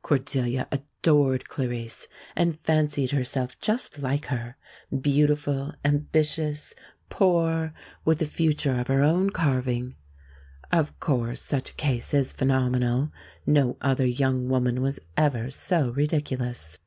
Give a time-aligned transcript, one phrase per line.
[0.00, 4.56] Cordelia adored Clarice and fancied herself just like her
[5.02, 6.74] beautiful, ambitious,
[7.10, 9.94] poor, with a future of her own carving.
[10.72, 13.12] Of course such a case is phenomenal.
[13.44, 16.78] No other young woman was ever so ridiculous.